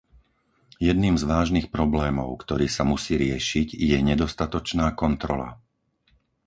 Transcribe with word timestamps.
Jedným 0.87 1.13
z 1.13 1.23
vážnych 1.33 1.67
problémov, 1.77 2.29
ktorý 2.43 2.65
sa 2.75 2.81
musí 2.93 3.13
riešiť 3.25 3.67
je 3.89 3.97
nedostatočná 4.09 4.87
kontrola. 5.01 5.49